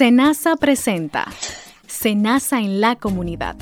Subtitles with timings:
[0.00, 1.26] Senasa presenta
[1.86, 3.54] Senasa en la comunidad.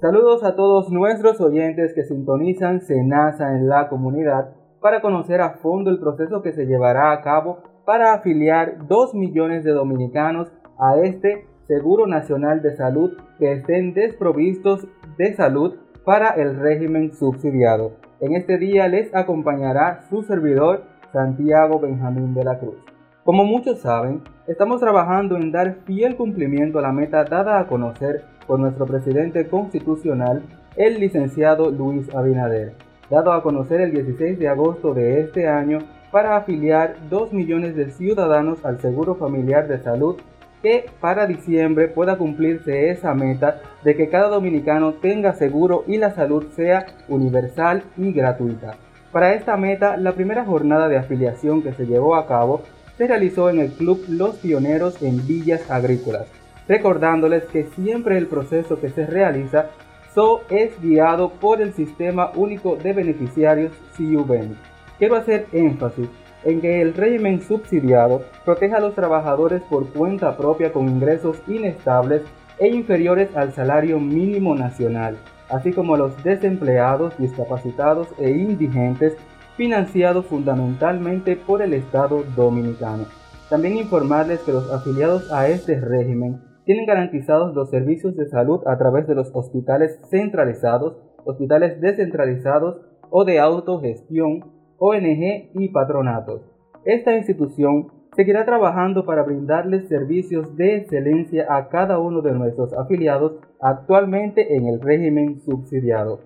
[0.00, 5.90] Saludos a todos nuestros oyentes que sintonizan Senasa en la comunidad para conocer a fondo
[5.90, 11.46] el proceso que se llevará a cabo para afiliar 2 millones de dominicanos a este
[11.66, 14.88] Seguro Nacional de Salud que estén desprovistos
[15.18, 15.74] de salud
[16.06, 17.92] para el régimen subsidiado.
[18.20, 22.74] En este día les acompañará su servidor Santiago Benjamín de la Cruz.
[23.22, 28.24] Como muchos saben, estamos trabajando en dar fiel cumplimiento a la meta dada a conocer
[28.48, 30.42] por nuestro presidente constitucional,
[30.76, 32.74] el licenciado Luis Abinader,
[33.08, 35.78] dado a conocer el 16 de agosto de este año
[36.10, 40.16] para afiliar 2 millones de ciudadanos al Seguro Familiar de Salud
[40.62, 46.10] que para diciembre pueda cumplirse esa meta de que cada dominicano tenga seguro y la
[46.10, 48.74] salud sea universal y gratuita.
[49.14, 52.62] Para esta meta, la primera jornada de afiliación que se llevó a cabo
[52.98, 56.26] se realizó en el Club Los Pioneros en Villas Agrícolas,
[56.66, 59.66] recordándoles que siempre el proceso que se realiza
[60.12, 64.56] so es guiado por el Sistema Único de Beneficiarios CUBEN.
[64.98, 66.08] Quiero hacer énfasis
[66.42, 72.22] en que el régimen subsidiado protege a los trabajadores por cuenta propia con ingresos inestables
[72.58, 75.16] e inferiores al salario mínimo nacional
[75.48, 79.16] así como los desempleados, discapacitados e indigentes,
[79.56, 83.04] financiados fundamentalmente por el Estado dominicano.
[83.48, 88.78] También informarles que los afiliados a este régimen tienen garantizados los servicios de salud a
[88.78, 94.40] través de los hospitales centralizados, hospitales descentralizados o de autogestión,
[94.78, 96.42] ONG y patronatos.
[96.84, 103.32] Esta institución seguirá trabajando para brindarles servicios de excelencia a cada uno de nuestros afiliados
[103.60, 106.20] actualmente en el régimen subsidiado.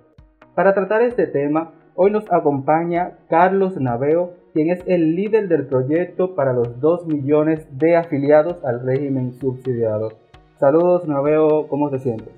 [0.54, 6.34] Para tratar este tema, hoy nos acompaña Carlos Naveo, quien es el líder del proyecto
[6.34, 10.12] para los 2 millones de afiliados al régimen subsidiado.
[10.58, 12.28] Saludos Naveo, ¿cómo te sientes?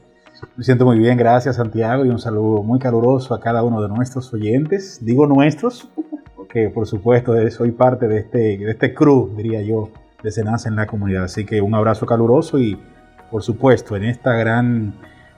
[0.56, 3.88] Me siento muy bien, gracias Santiago y un saludo muy caluroso a cada uno de
[3.88, 5.04] nuestros oyentes.
[5.04, 5.90] Digo nuestros
[6.52, 9.90] que por supuesto soy parte de este, de este crew, diría yo,
[10.22, 11.24] de Senasa en la comunidad.
[11.24, 12.78] Así que un abrazo caluroso y
[13.30, 14.94] por supuesto en esta gran,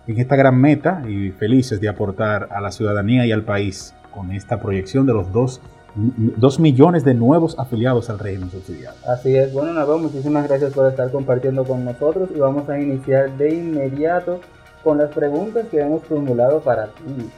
[0.07, 4.33] en esta gran meta y felices de aportar a la ciudadanía y al país con
[4.33, 5.61] esta proyección de los dos,
[5.95, 8.97] dos millones de nuevos afiliados al régimen subsidiado.
[9.07, 13.37] Así es, bueno Nabo, muchísimas gracias por estar compartiendo con nosotros y vamos a iniciar
[13.37, 14.41] de inmediato
[14.83, 17.31] con las preguntas que hemos formulado para ti.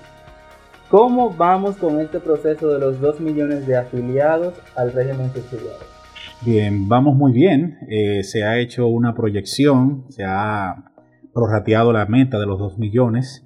[0.94, 5.81] ¿Cómo vamos con este proceso de los 2 millones de afiliados al régimen subsidiado?
[6.47, 7.78] Bien, vamos muy bien.
[7.88, 10.93] Eh, se ha hecho una proyección, se ha
[11.32, 13.44] prorrateado la meta de los 2 millones.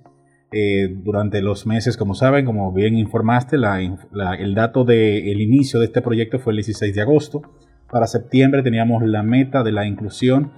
[0.52, 6.02] Eh, durante los meses, como saben, como bien informaste, el dato del inicio de este
[6.02, 7.40] proyecto fue el 16 de agosto.
[7.90, 10.52] Para septiembre teníamos la meta de la inclusión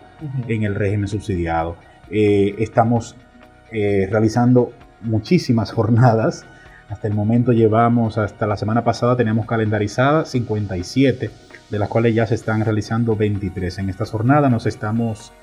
[0.48, 1.78] en el régimen subsidiado.
[2.10, 3.16] Eh, estamos
[3.72, 4.72] eh, realizando
[5.02, 6.46] muchísimas jornadas.
[6.90, 11.32] Hasta el momento llevamos, hasta la semana pasada teníamos calendarizadas 57,
[11.70, 13.80] de las cuales ya se están realizando 23.
[13.80, 15.34] En esta jornada nos estamos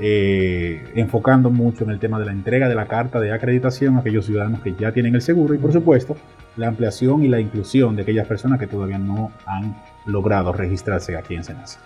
[0.00, 4.00] eh, enfocando mucho en el tema de la entrega de la carta de acreditación a
[4.00, 6.16] aquellos ciudadanos que ya tienen el seguro y por supuesto
[6.56, 9.76] la ampliación y la inclusión de aquellas personas que todavía no han
[10.06, 11.80] logrado registrarse aquí en Senasa.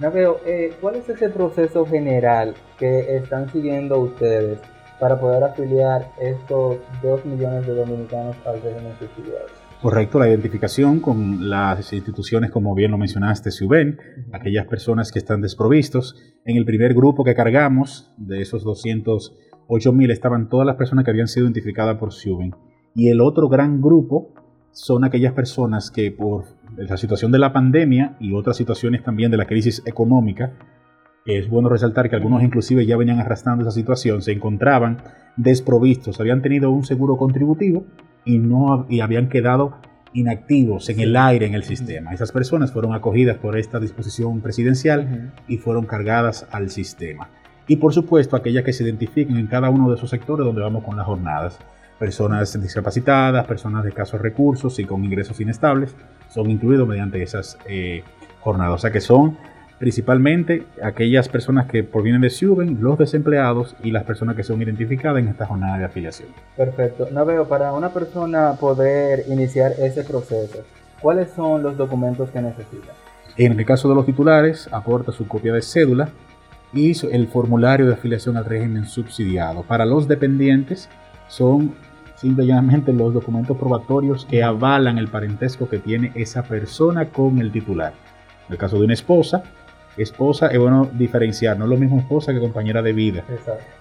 [0.00, 4.58] Naveo, eh, ¿cuál es ese proceso general que están siguiendo ustedes
[4.98, 9.44] para poder afiliar estos 2 millones de dominicanos al régimen subsidiado?
[9.82, 13.98] Correcto, la identificación con las instituciones, como bien lo mencionaste, SUBEN,
[14.32, 16.16] aquellas personas que están desprovistos.
[16.46, 21.10] En el primer grupo que cargamos, de esos 208 mil, estaban todas las personas que
[21.10, 22.54] habían sido identificadas por SUBEN.
[22.94, 24.32] Y el otro gran grupo
[24.72, 26.44] son aquellas personas que por
[26.76, 30.52] la situación de la pandemia y otras situaciones también de la crisis económica,
[31.26, 34.98] es bueno resaltar que algunos inclusive ya venían arrastrando esa situación, se encontraban
[35.36, 37.84] desprovistos, habían tenido un seguro contributivo
[38.24, 39.76] y, no, y habían quedado
[40.12, 42.12] inactivos en el aire en el sistema.
[42.12, 47.28] Esas personas fueron acogidas por esta disposición presidencial y fueron cargadas al sistema.
[47.68, 50.82] Y por supuesto aquellas que se identifiquen en cada uno de esos sectores donde vamos
[50.82, 51.58] con las jornadas
[52.00, 55.94] personas discapacitadas, personas de escasos recursos y con ingresos inestables
[56.30, 58.02] son incluidos mediante esas eh,
[58.40, 58.76] jornadas.
[58.76, 59.36] O sea que son
[59.78, 65.22] principalmente aquellas personas que provienen de Suben, los desempleados y las personas que son identificadas
[65.22, 66.30] en esta jornada de afiliación.
[66.56, 67.08] Perfecto.
[67.12, 70.64] No veo, para una persona poder iniciar ese proceso,
[71.02, 72.94] ¿cuáles son los documentos que necesita?
[73.36, 76.08] En el caso de los titulares, aporta su copia de cédula
[76.72, 79.64] y el formulario de afiliación al régimen subsidiado.
[79.64, 80.88] Para los dependientes
[81.28, 81.74] son
[82.20, 87.94] simplemente los documentos probatorios que avalan el parentesco que tiene esa persona con el titular.
[88.46, 89.42] En el caso de una esposa,
[89.96, 93.24] esposa es bueno diferenciar, no es lo mismo esposa que compañera de vida.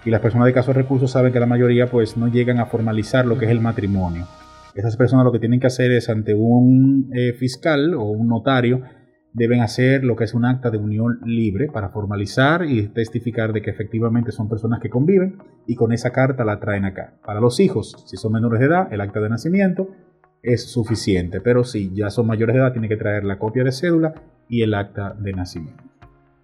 [0.05, 2.65] Y las personas de casos de recursos saben que la mayoría pues no llegan a
[2.65, 4.25] formalizar lo que es el matrimonio.
[4.73, 8.81] Esas personas lo que tienen que hacer es ante un eh, fiscal o un notario
[9.39, 13.61] deben hacer lo que es un acta de unión libre para formalizar y testificar de
[13.61, 17.13] que efectivamente son personas que conviven y con esa carta la traen acá.
[17.25, 19.87] Para los hijos, si son menores de edad, el acta de nacimiento
[20.43, 23.71] es suficiente, pero si ya son mayores de edad, tiene que traer la copia de
[23.71, 24.13] cédula
[24.49, 25.83] y el acta de nacimiento.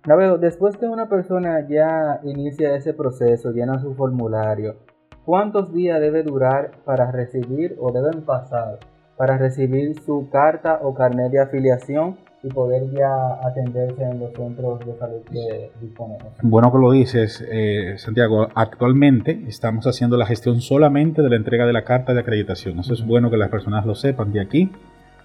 [0.07, 4.77] Naveo, después que una persona ya inicia ese proceso, llena su formulario,
[5.25, 8.79] ¿cuántos días debe durar para recibir o deben pasar
[9.17, 14.79] para recibir su carta o carnet de afiliación y poder ya atenderse en los centros
[14.85, 16.27] de salud que disponemos?
[16.43, 18.47] Bueno que lo dices, eh, Santiago.
[18.53, 22.79] Actualmente estamos haciendo la gestión solamente de la entrega de la carta de acreditación.
[22.79, 24.71] Eso es bueno que las personas lo sepan de aquí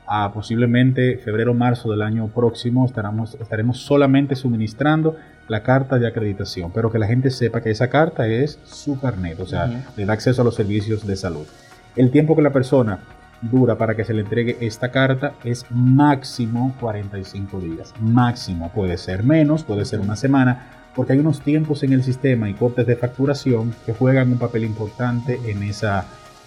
[0.06, 6.08] a posiblemente febrero o marzo del año próximo estaremos, estaremos solamente suministrando la carta de
[6.08, 10.06] acreditación, pero que la gente sepa que esa carta es su carnet, o sea, le
[10.06, 11.46] da acceso a los servicios de salud.
[11.94, 12.98] El tiempo que la persona
[13.42, 17.94] dura para que se le entregue esta carta es máximo 45 días.
[18.00, 22.48] Máximo, puede ser menos, puede ser una semana, porque hay unos tiempos en el sistema
[22.48, 26.06] y cortes de facturación que juegan un papel importante en esa,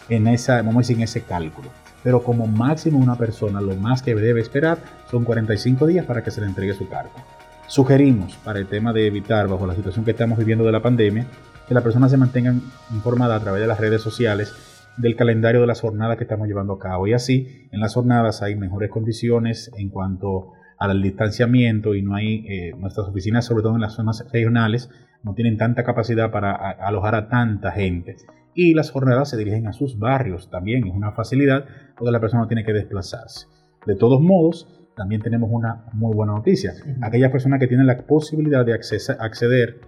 [0.09, 1.69] en esa, vamos a en ese cálculo
[2.03, 4.77] pero como máximo una persona lo más que debe esperar
[5.09, 7.23] son 45 días para que se le entregue su carta.
[7.67, 11.25] Sugerimos, para el tema de evitar, bajo la situación que estamos viviendo de la pandemia,
[11.67, 12.61] que la persona se mantengan
[12.91, 14.53] informada a través de las redes sociales
[14.97, 17.07] del calendario de las jornadas que estamos llevando a cabo.
[17.07, 22.45] Y así, en las jornadas hay mejores condiciones en cuanto al distanciamiento y no hay,
[22.47, 24.89] eh, nuestras oficinas, sobre todo en las zonas regionales,
[25.23, 28.17] no tienen tanta capacidad para alojar a tanta gente
[28.55, 30.49] y las jornadas se dirigen a sus barrios.
[30.49, 31.65] También es una facilidad
[31.97, 33.47] porque la persona no tiene que desplazarse.
[33.85, 36.73] De todos modos, también tenemos una muy buena noticia.
[37.01, 39.79] Aquellas personas que tienen la posibilidad de acceder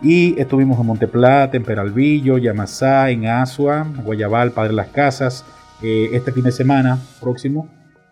[0.03, 5.45] y estuvimos en Monteplata, en Peralvillo, Yamasá, en Asua, Guayabal, Padre Las Casas,
[5.83, 7.69] eh, este fin de semana próximo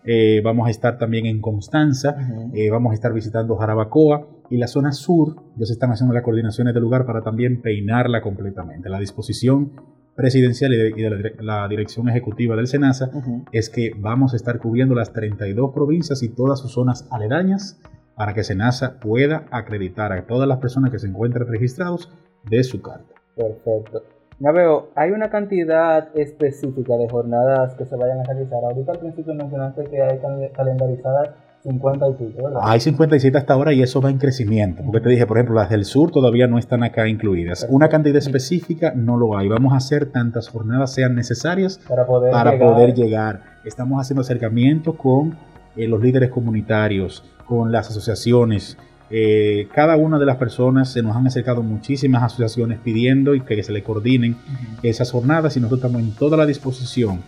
[0.09, 2.17] eh, vamos a estar también en Constanza,
[2.55, 6.23] eh, vamos a estar visitando Jarabacoa y la zona sur, ya se están haciendo las
[6.23, 8.89] coordinaciones del lugar para también peinarla completamente.
[8.89, 9.73] La disposición
[10.15, 13.11] presidencial y de, la, dirección ejecutiva del SENASA
[13.51, 17.81] es que vamos a estar cubriendo las 32 provincias y todas sus zonas aledañas
[18.17, 22.11] para que SENASA pueda acreditar a todas las personas que se encuentran registrados
[22.49, 23.15] de su carta.
[23.37, 24.03] Perfecto.
[24.39, 28.63] Ya veo, hay una cantidad específica de jornadas que se vayan a realizar.
[28.65, 30.19] Ahorita al principio mencionaste que hay
[30.53, 31.31] calendarizadas
[31.63, 32.61] 50 y pico, ¿verdad?
[32.63, 34.83] Hay 57 hasta ahora y eso va en crecimiento.
[34.85, 37.67] Porque te dije, por ejemplo, las del sur todavía no están acá incluidas.
[37.71, 39.49] Una cantidad específica no lo hay.
[39.49, 43.41] Vamos a hacer tantas jornadas sean necesarias para poder, poder llegar.
[43.65, 45.37] Estamos haciendo acercamiento con
[45.77, 48.77] eh, los líderes comunitarios, con las asociaciones,
[49.09, 53.63] eh, cada una de las personas se nos han acercado muchísimas asociaciones pidiendo y que
[53.63, 54.37] se le coordinen
[54.83, 57.23] esas jornadas y nosotros estamos en toda la disposición,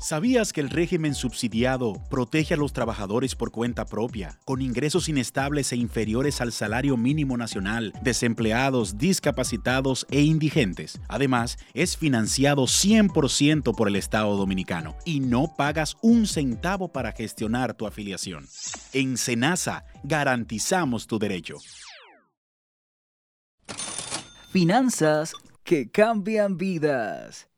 [0.00, 5.72] ¿Sabías que el régimen subsidiado protege a los trabajadores por cuenta propia, con ingresos inestables
[5.72, 11.00] e inferiores al salario mínimo nacional, desempleados, discapacitados e indigentes?
[11.08, 17.74] Además, es financiado 100% por el Estado dominicano y no pagas un centavo para gestionar
[17.74, 18.46] tu afiliación.
[18.92, 21.56] En Senasa garantizamos tu derecho.
[24.52, 25.32] Finanzas
[25.64, 27.48] que cambian vidas.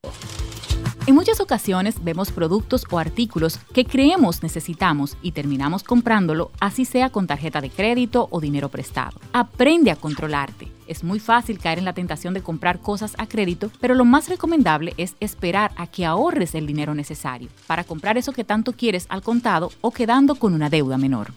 [1.11, 7.11] En muchas ocasiones vemos productos o artículos que creemos necesitamos y terminamos comprándolo, así sea
[7.11, 9.19] con tarjeta de crédito o dinero prestado.
[9.33, 10.69] Aprende a controlarte.
[10.87, 14.29] Es muy fácil caer en la tentación de comprar cosas a crédito, pero lo más
[14.29, 19.07] recomendable es esperar a que ahorres el dinero necesario para comprar eso que tanto quieres
[19.09, 21.33] al contado o quedando con una deuda menor.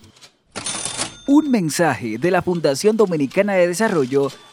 [1.26, 4.30] Un mensaje de la Fundación Dominicana de Desarrollo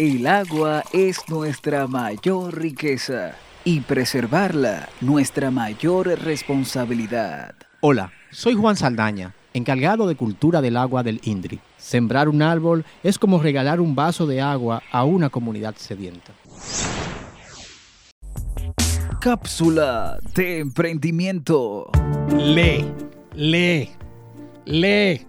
[0.00, 7.54] El agua es nuestra mayor riqueza y preservarla nuestra mayor responsabilidad.
[7.82, 11.60] Hola, soy Juan Saldaña, encargado de cultura del agua del INDRI.
[11.76, 16.32] Sembrar un árbol es como regalar un vaso de agua a una comunidad sedienta.
[19.20, 21.90] Cápsula de emprendimiento.
[22.38, 22.86] Lee,
[23.34, 23.90] lee,
[24.64, 25.26] lee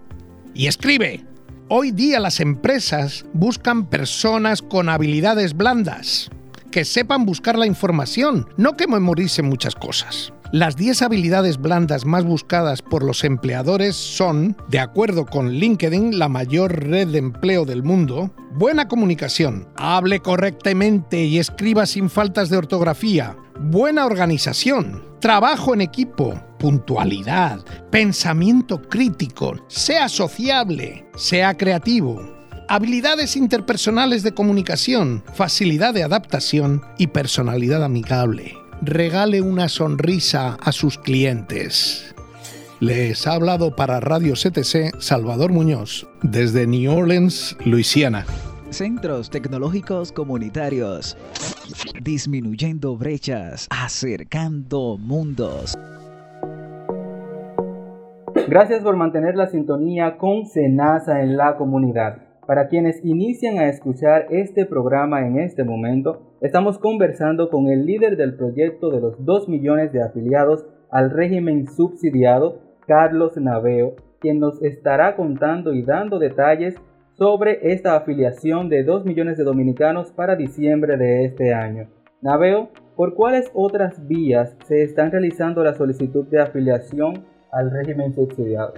[0.54, 1.26] y escribe.
[1.74, 6.30] Hoy día las empresas buscan personas con habilidades blandas,
[6.70, 10.34] que sepan buscar la información, no que memoricen muchas cosas.
[10.52, 16.28] Las 10 habilidades blandas más buscadas por los empleadores son, de acuerdo con LinkedIn, la
[16.28, 22.58] mayor red de empleo del mundo, buena comunicación, hable correctamente y escriba sin faltas de
[22.58, 32.20] ortografía, buena organización, trabajo en equipo, puntualidad, pensamiento crítico, sea sociable, sea creativo,
[32.68, 38.61] habilidades interpersonales de comunicación, facilidad de adaptación y personalidad amigable.
[38.84, 42.12] Regale una sonrisa a sus clientes.
[42.80, 48.26] Les ha hablado para Radio CTC Salvador Muñoz, desde New Orleans, Luisiana.
[48.70, 51.16] Centros Tecnológicos Comunitarios.
[52.02, 55.78] Disminuyendo brechas, acercando mundos.
[58.48, 62.21] Gracias por mantener la sintonía con Senasa en la comunidad.
[62.46, 68.16] Para quienes inician a escuchar este programa en este momento, estamos conversando con el líder
[68.16, 72.58] del proyecto de los 2 millones de afiliados al régimen subsidiado,
[72.88, 76.74] Carlos Naveo, quien nos estará contando y dando detalles
[77.12, 81.86] sobre esta afiliación de 2 millones de dominicanos para diciembre de este año.
[82.22, 88.74] Naveo, ¿por cuáles otras vías se están realizando la solicitud de afiliación al régimen subsidiado?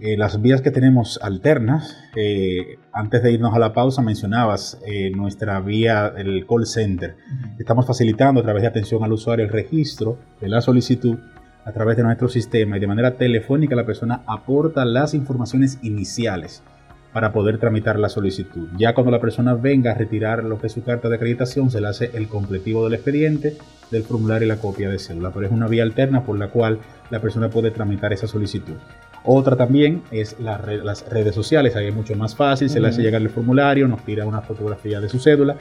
[0.00, 5.10] Eh, las vías que tenemos alternas, eh, antes de irnos a la pausa mencionabas eh,
[5.10, 7.16] nuestra vía, el call center.
[7.58, 11.18] Estamos facilitando a través de atención al usuario el registro de la solicitud
[11.66, 16.62] a través de nuestro sistema y de manera telefónica la persona aporta las informaciones iniciales
[17.12, 18.70] para poder tramitar la solicitud.
[18.78, 21.82] Ya cuando la persona venga a retirar lo que es su carta de acreditación, se
[21.82, 23.58] le hace el completivo del expediente,
[23.90, 25.30] del formulario y la copia de cédula.
[25.32, 26.78] Pero es una vía alterna por la cual
[27.10, 28.76] la persona puede tramitar esa solicitud.
[29.24, 33.22] Otra también es las redes sociales, ahí es mucho más fácil, se le hace llegar
[33.22, 35.56] el formulario, nos tira una fotografía de su cédula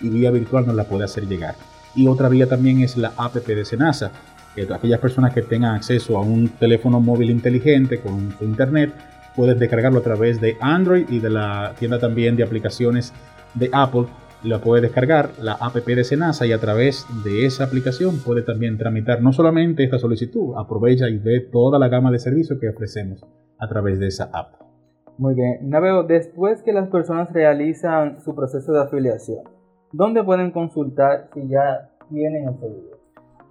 [0.00, 1.54] y vía virtual nos la puede hacer llegar.
[1.94, 4.12] Y otra vía también es la APP de Senasa,
[4.54, 8.92] que aquellas personas que tengan acceso a un teléfono móvil inteligente con su internet
[9.34, 13.12] puedes descargarlo a través de Android y de la tienda también de aplicaciones
[13.54, 14.06] de Apple.
[14.42, 18.78] La puedes descargar, la app de Senasa, y a través de esa aplicación puede también
[18.78, 23.24] tramitar no solamente esta solicitud, aprovecha y ve toda la gama de servicios que ofrecemos
[23.58, 24.54] a través de esa app.
[25.18, 25.68] Muy bien.
[25.68, 29.44] Naveo, después que las personas realizan su proceso de afiliación,
[29.92, 32.96] ¿dónde pueden consultar si ya tienen el seguro?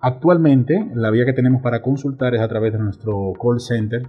[0.01, 4.04] Actualmente, la vía que tenemos para consultar es a través de nuestro call center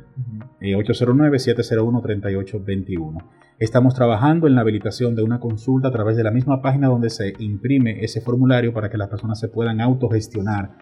[0.61, 3.23] eh, 809-701-3821.
[3.59, 7.09] Estamos trabajando en la habilitación de una consulta a través de la misma página donde
[7.09, 10.73] se imprime ese formulario para que las personas se puedan autogestionar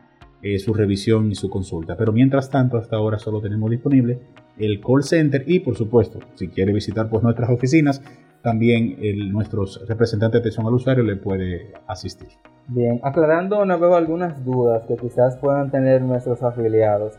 [0.43, 1.97] eh, su revisión y su consulta.
[1.97, 4.19] Pero mientras tanto, hasta ahora solo tenemos disponible
[4.59, 8.03] el call center y, por supuesto, si quiere visitar pues, nuestras oficinas,
[8.43, 12.31] también el, nuestros representantes de atención al usuario le puede asistir.
[12.67, 17.13] Bien, aclarando, no veo algunas dudas que quizás puedan tener nuestros afiliados.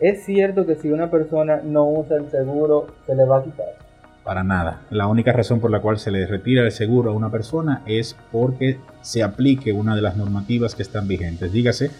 [0.00, 3.89] ¿Es cierto que si una persona no usa el seguro, se le va a quitar?
[4.24, 4.82] Para nada.
[4.90, 8.16] La única razón por la cual se le retira el seguro a una persona es
[8.30, 11.52] porque se aplique una de las normativas que están vigentes.
[11.52, 11.90] Dígase,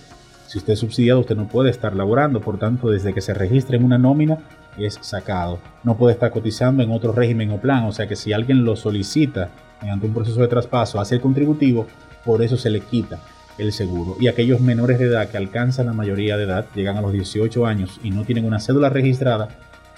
[0.47, 3.77] si usted es subsidiado, usted no puede estar laborando, por tanto, desde que se registre
[3.77, 4.39] en una nómina,
[4.77, 5.59] es sacado.
[5.85, 8.77] No puede estar cotizando en otro régimen o plan, o sea que si alguien lo
[8.77, 9.49] solicita
[9.81, 11.87] mediante un proceso de traspaso hacia el contributivo,
[12.25, 13.19] por eso se le quita
[13.59, 14.17] el seguro.
[14.21, 17.67] Y aquellos menores de edad que alcanzan la mayoría de edad, llegan a los 18
[17.67, 19.49] años y no tienen una cédula registrada,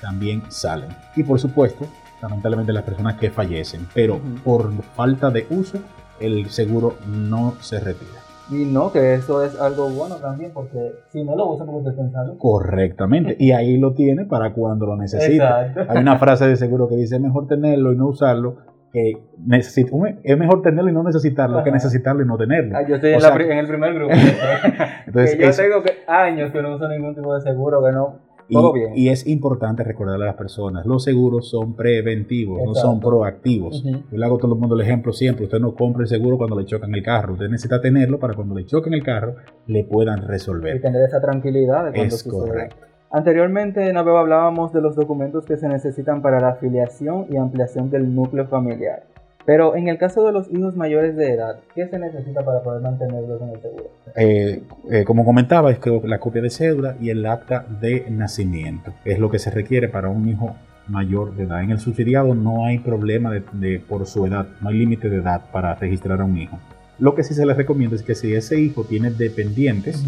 [0.00, 0.90] también salen.
[1.16, 1.88] Y por supuesto,
[2.22, 5.78] lamentablemente las personas que fallecen, pero por falta de uso,
[6.20, 8.12] el seguro no se retira.
[8.50, 12.04] Y no, que eso es algo bueno también, porque si no lo usa porque usted
[12.04, 15.42] está en Correctamente, y ahí lo tiene para cuando lo necesite.
[15.42, 18.56] Hay una frase de seguro que dice, es mejor tenerlo y no usarlo,
[18.92, 19.12] que
[19.48, 21.64] es mejor tenerlo y no necesitarlo Ajá.
[21.64, 22.76] que necesitarlo y no tenerlo.
[22.76, 24.12] Ah, yo estoy en, sea, la en el primer grupo.
[25.06, 27.92] Entonces, que yo eso- tengo que, años que no uso ningún tipo de seguro, que
[27.92, 28.16] no.
[28.48, 28.92] Y, bien.
[28.94, 33.82] y es importante recordarle a las personas, los seguros son preventivos, no son proactivos.
[33.82, 36.36] Yo le hago a todo el mundo el ejemplo siempre, usted no compra el seguro
[36.38, 39.84] cuando le chocan el carro, usted necesita tenerlo para cuando le choquen el carro le
[39.84, 40.80] puedan y resolver.
[40.80, 42.76] tener esa tranquilidad de cuando Es correcto.
[43.14, 48.14] Anteriormente, Naveo, hablábamos de los documentos que se necesitan para la afiliación y ampliación del
[48.14, 49.11] núcleo familiar.
[49.44, 52.80] Pero en el caso de los hijos mayores de edad, ¿qué se necesita para poder
[52.82, 53.84] mantenerlos en el seguro?
[54.14, 58.92] Eh, eh, como comentaba, es que la copia de cédula y el acta de nacimiento
[59.04, 60.54] es lo que se requiere para un hijo
[60.88, 61.62] mayor de edad.
[61.62, 65.16] En el subsidiado no hay problema de, de- por su edad, no hay límite de
[65.16, 66.58] edad para registrar a un hijo.
[66.98, 70.04] Lo que sí se les recomienda es que si ese hijo tiene dependientes,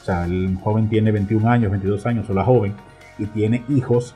[0.00, 2.72] o sea, el joven tiene 21 años, 22 años o la joven,
[3.20, 4.14] y tiene hijos,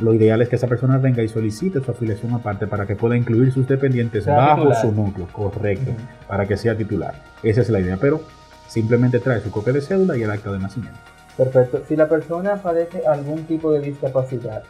[0.00, 3.16] lo ideal es que esa persona venga y solicite su afiliación aparte para que pueda
[3.16, 4.80] incluir sus dependientes bajo titular.
[4.80, 5.92] su núcleo, correcto,
[6.26, 7.14] para que sea titular.
[7.42, 8.22] Esa es la idea, pero
[8.66, 10.98] simplemente trae su copia de cédula y el acta de nacimiento.
[11.36, 11.82] Perfecto.
[11.86, 14.62] Si la persona padece algún tipo de discapacidad,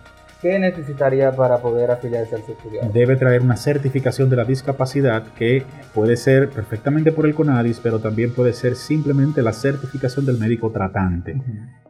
[0.46, 2.92] ¿qué necesitaría para poder afiliarse al subsidiado?
[2.92, 7.98] Debe traer una certificación de la discapacidad que puede ser perfectamente por el CONADIS, pero
[7.98, 11.40] también puede ser simplemente la certificación del médico tratante.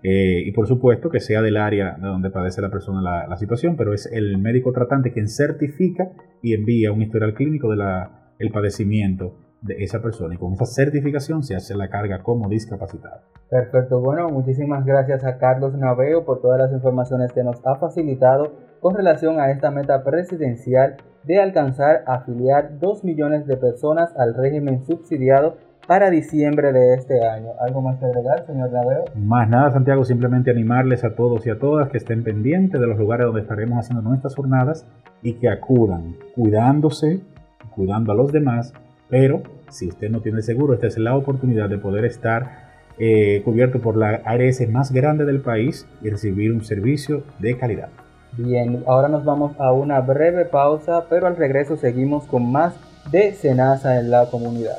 [0.03, 3.37] Eh, y por supuesto que sea del área de donde padece la persona la, la
[3.37, 6.09] situación, pero es el médico tratante quien certifica
[6.43, 7.83] y envía un historial clínico del
[8.39, 10.35] el padecimiento de esa persona.
[10.35, 13.21] Y con esa certificación se hace la carga como discapacitado.
[13.49, 18.53] Perfecto, bueno, muchísimas gracias a Carlos Naveo por todas las informaciones que nos ha facilitado
[18.81, 24.85] con relación a esta meta presidencial de alcanzar afiliar 2 millones de personas al régimen
[24.85, 27.51] subsidiado para diciembre de este año.
[27.61, 29.05] ¿Algo más que agregar, señor Naveo?
[29.15, 32.99] Más nada, Santiago, simplemente animarles a todos y a todas que estén pendientes de los
[32.99, 34.87] lugares donde estaremos haciendo nuestras jornadas
[35.23, 37.21] y que acudan cuidándose,
[37.75, 38.73] cuidando a los demás,
[39.09, 42.67] pero si usted no tiene seguro, esta es la oportunidad de poder estar
[42.99, 47.89] eh, cubierto por la ARS más grande del país y recibir un servicio de calidad.
[48.33, 52.75] Bien, ahora nos vamos a una breve pausa, pero al regreso seguimos con más
[53.11, 54.79] de Senasa en la comunidad.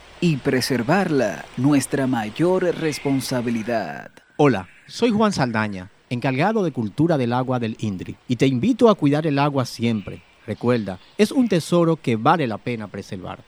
[0.21, 4.11] y preservarla nuestra mayor responsabilidad.
[4.37, 8.95] Hola, soy Juan Saldaña, encargado de cultura del agua del INDRI, y te invito a
[8.95, 10.21] cuidar el agua siempre.
[10.45, 13.43] Recuerda, es un tesoro que vale la pena preservar.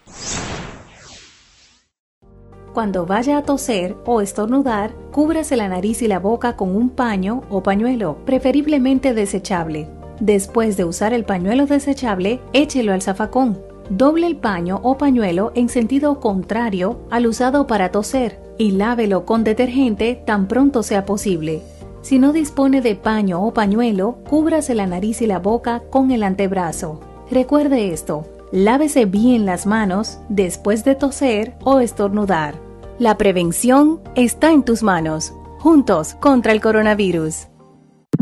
[2.73, 7.43] Cuando vaya a toser o estornudar, cúbrase la nariz y la boca con un paño
[7.49, 9.89] o pañuelo, preferiblemente desechable.
[10.19, 13.72] Después de usar el pañuelo desechable, échelo al zafacón.
[13.89, 19.43] Doble el paño o pañuelo en sentido contrario al usado para toser y lávelo con
[19.43, 21.61] detergente tan pronto sea posible.
[22.01, 26.23] Si no dispone de paño o pañuelo, cúbrase la nariz y la boca con el
[26.23, 27.01] antebrazo.
[27.29, 32.55] Recuerde esto, lávese bien las manos después de toser o estornudar.
[32.99, 35.33] La prevención está en tus manos.
[35.59, 37.47] Juntos contra el coronavirus.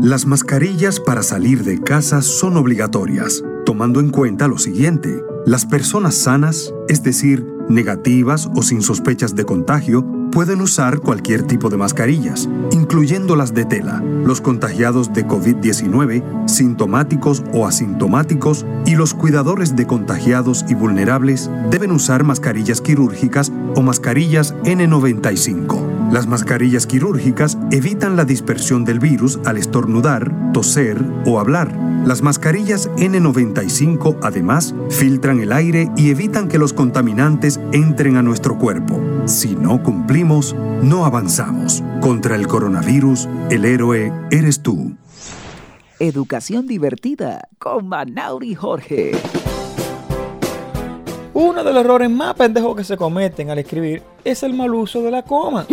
[0.02, 5.22] Las mascarillas para salir de casa son obligatorias, tomando en cuenta lo siguiente.
[5.46, 11.70] Las personas sanas, es decir, negativas o sin sospechas de contagio, pueden usar cualquier tipo
[11.70, 19.14] de mascarillas, incluyendo las de tela, los contagiados de COVID-19, sintomáticos o asintomáticos y los
[19.14, 25.91] cuidadores de contagiados y vulnerables deben usar mascarillas quirúrgicas o mascarillas N95.
[26.12, 31.74] Las mascarillas quirúrgicas evitan la dispersión del virus al estornudar, toser o hablar.
[32.04, 38.58] Las mascarillas N95 además filtran el aire y evitan que los contaminantes entren a nuestro
[38.58, 39.00] cuerpo.
[39.24, 41.82] Si no cumplimos, no avanzamos.
[42.02, 44.94] Contra el coronavirus, el héroe eres tú.
[45.98, 49.12] Educación divertida con Manauri Jorge.
[51.32, 55.02] Uno de los errores más pendejos que se cometen al escribir es el mal uso
[55.02, 55.66] de la coma.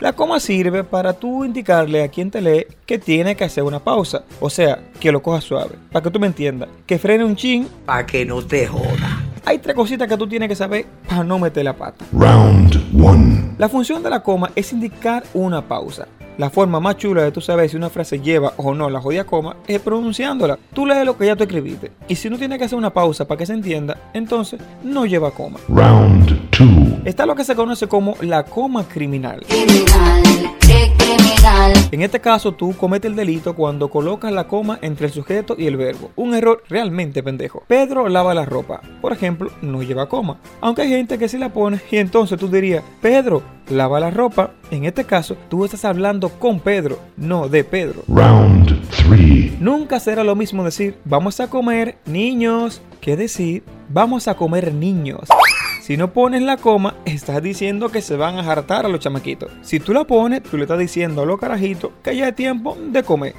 [0.00, 3.80] La coma sirve para tú indicarle a quien te lee que tiene que hacer una
[3.80, 4.22] pausa.
[4.40, 5.74] O sea, que lo coja suave.
[5.90, 6.68] Para que tú me entiendas.
[6.86, 7.68] Que frene un chin.
[7.84, 9.24] Para que no te joda.
[9.44, 12.04] Hay tres cositas que tú tienes que saber para no meter la pata.
[12.12, 13.54] Round 1.
[13.58, 16.06] La función de la coma es indicar una pausa.
[16.38, 19.24] La forma más chula de tú saber si una frase lleva o no la jodida
[19.24, 20.56] coma es pronunciándola.
[20.72, 21.90] Tú lees lo que ya tú escribiste.
[22.06, 25.32] Y si no tienes que hacer una pausa para que se entienda, entonces no lleva
[25.32, 25.58] coma.
[25.68, 27.06] Round 2.
[27.06, 29.44] Está lo que se conoce como la coma criminal.
[31.90, 35.66] En este caso, tú cometes el delito cuando colocas la coma entre el sujeto y
[35.66, 36.10] el verbo.
[36.16, 37.64] Un error realmente pendejo.
[37.66, 38.82] Pedro lava la ropa.
[39.00, 40.38] Por ejemplo, no lleva coma.
[40.60, 44.52] Aunque hay gente que sí la pone y entonces tú dirías, Pedro lava la ropa.
[44.70, 48.02] En este caso, tú estás hablando con Pedro, no de Pedro.
[48.06, 49.60] Round 3.
[49.60, 55.28] Nunca será lo mismo decir, vamos a comer niños, que decir, vamos a comer niños.
[55.88, 59.50] Si no pones la coma, estás diciendo que se van a hartar a los chamaquitos.
[59.62, 62.76] Si tú la pones, tú le estás diciendo a los carajitos que ya es tiempo
[62.78, 63.34] de comer.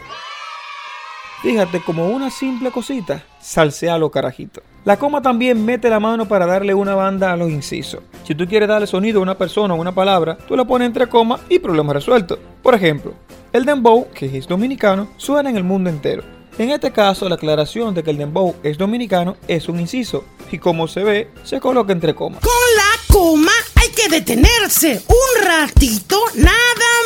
[1.44, 4.64] Fíjate, como una simple cosita, salsea a los carajitos.
[4.84, 8.02] La coma también mete la mano para darle una banda a los incisos.
[8.24, 11.06] Si tú quieres darle sonido a una persona o una palabra, tú la pones entre
[11.06, 12.40] coma y problema resuelto.
[12.64, 13.14] Por ejemplo,
[13.54, 16.39] el dembow, que es dominicano, suena en el mundo entero.
[16.60, 20.58] En este caso, la aclaración de que el dembow es dominicano es un inciso y
[20.58, 22.42] como se ve, se coloca entre comas.
[22.42, 26.58] Con la coma hay que detenerse un ratito, nada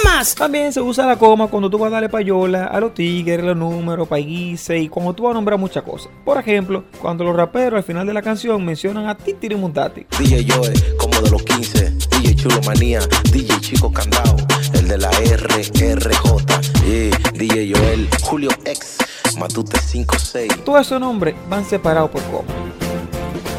[0.05, 0.33] más.
[0.33, 3.55] También se usa la coma cuando tú vas a darle payola a los tigres, los
[3.55, 6.09] números, países y cuando tú vas a nombrar muchas cosas.
[6.25, 10.07] Por ejemplo, cuando los raperos al final de la canción mencionan a Titiri Mundati.
[10.17, 11.91] DJ Joe, como de los 15.
[12.09, 14.35] DJ Chulo Manía, DJ Chico Candao,
[14.73, 16.63] el de la RRJ.
[16.85, 18.97] Y DJ Joel, Julio X,
[19.43, 20.63] Matute 56.
[20.63, 22.47] Todos esos nombres van separados por coma.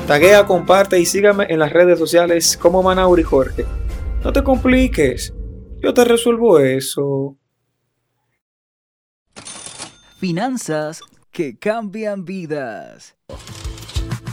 [0.07, 3.67] Taguea, comparte y sígame en las redes sociales como Manauri Jorge.
[4.23, 5.35] No te compliques,
[5.83, 7.37] yo te resuelvo eso.
[10.17, 13.15] Finanzas que cambian vidas.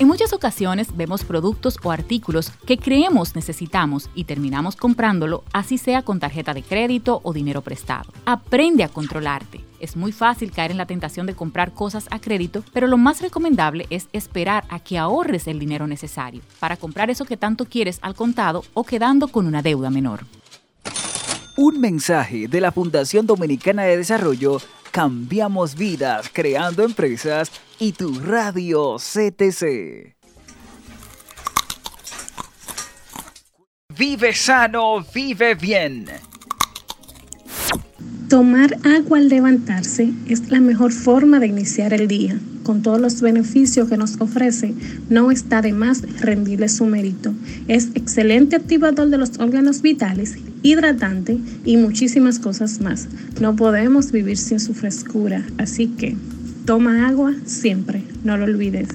[0.02, 6.02] En muchas ocasiones vemos productos o artículos que creemos necesitamos y terminamos comprándolo, así sea
[6.02, 8.12] con tarjeta de crédito o dinero prestado.
[8.26, 9.64] Aprende a controlarte.
[9.80, 13.22] Es muy fácil caer en la tentación de comprar cosas a crédito, pero lo más
[13.22, 18.00] recomendable es esperar a que ahorres el dinero necesario para comprar eso que tanto quieres
[18.02, 20.22] al contado o quedando con una deuda menor.
[21.58, 24.62] Un mensaje de la Fundación Dominicana de Desarrollo
[24.92, 27.50] Cambiamos vidas creando empresas
[27.80, 30.18] y tu radio CTC.
[33.98, 36.08] Vive sano, vive bien.
[38.28, 42.38] Tomar agua al levantarse es la mejor forma de iniciar el día.
[42.64, 44.74] Con todos los beneficios que nos ofrece,
[45.10, 47.34] no está de más rendirle su mérito.
[47.70, 53.08] Es excelente activador de los órganos vitales, hidratante y muchísimas cosas más.
[53.40, 56.16] No podemos vivir sin su frescura, así que
[56.66, 58.90] toma agua siempre, no lo olvides.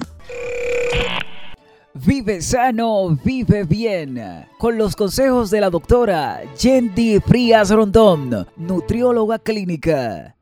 [2.05, 4.19] Vive sano, vive bien.
[4.59, 10.35] Con los consejos de la doctora Yendi Frías Rondón, nutrióloga clínica.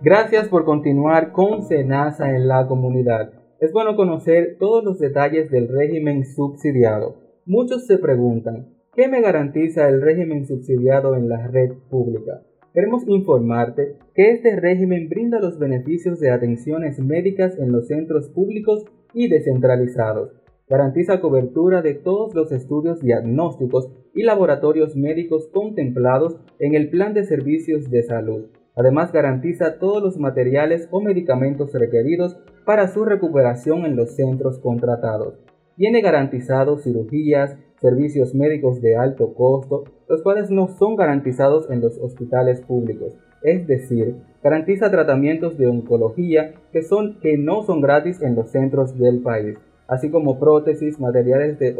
[0.00, 3.32] Gracias por continuar con Senasa en la comunidad.
[3.60, 7.25] Es bueno conocer todos los detalles del régimen subsidiado.
[7.48, 12.42] Muchos se preguntan, ¿qué me garantiza el régimen subsidiado en la red pública?
[12.74, 18.84] Queremos informarte que este régimen brinda los beneficios de atenciones médicas en los centros públicos
[19.14, 20.32] y descentralizados.
[20.68, 27.22] Garantiza cobertura de todos los estudios diagnósticos y laboratorios médicos contemplados en el Plan de
[27.22, 28.46] Servicios de Salud.
[28.74, 35.45] Además, garantiza todos los materiales o medicamentos requeridos para su recuperación en los centros contratados.
[35.76, 41.98] Tiene garantizado cirugías, servicios médicos de alto costo, los cuales no son garantizados en los
[41.98, 43.12] hospitales públicos.
[43.42, 48.98] Es decir, garantiza tratamientos de oncología que, son, que no son gratis en los centros
[48.98, 51.76] del país, así como prótesis, materiales de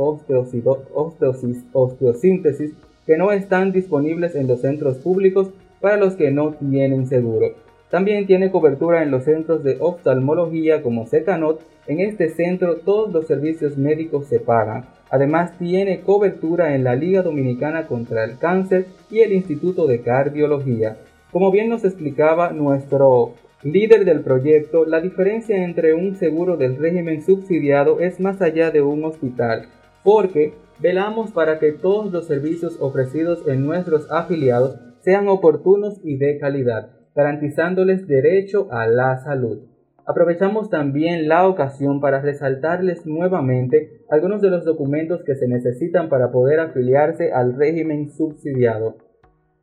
[1.73, 2.75] osteosíntesis
[3.07, 7.66] que no están disponibles en los centros públicos para los que no tienen seguro.
[7.91, 11.61] También tiene cobertura en los centros de oftalmología como Secanot.
[11.87, 14.87] En este centro todos los servicios médicos se pagan.
[15.11, 20.97] Además tiene cobertura en la Liga Dominicana contra el Cáncer y el Instituto de Cardiología.
[21.31, 27.23] Como bien nos explicaba nuestro líder del proyecto, la diferencia entre un seguro del régimen
[27.23, 29.69] subsidiado es más allá de un hospital,
[30.03, 36.39] porque velamos para que todos los servicios ofrecidos en nuestros afiliados sean oportunos y de
[36.39, 39.63] calidad, garantizándoles derecho a la salud.
[40.07, 46.31] Aprovechamos también la ocasión para resaltarles nuevamente algunos de los documentos que se necesitan para
[46.31, 48.99] poder afiliarse al régimen subsidiado.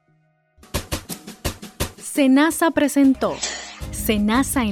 [1.97, 3.35] Senasa presentó
[3.91, 4.65] Senasa en